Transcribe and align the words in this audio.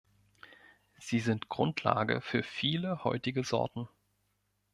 Sie 0.97 1.19
sind 1.19 1.47
Grundlage 1.47 2.21
für 2.21 2.41
viele 2.41 3.03
heutige 3.03 3.43
Sorten. 3.43 3.87